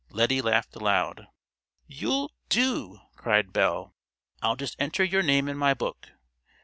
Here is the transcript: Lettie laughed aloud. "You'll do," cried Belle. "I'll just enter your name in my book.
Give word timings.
Lettie 0.09 0.41
laughed 0.41 0.75
aloud. 0.75 1.27
"You'll 1.85 2.31
do," 2.49 3.01
cried 3.17 3.53
Belle. 3.53 3.93
"I'll 4.41 4.55
just 4.55 4.75
enter 4.79 5.03
your 5.03 5.21
name 5.21 5.47
in 5.47 5.57
my 5.59 5.75
book. 5.75 6.09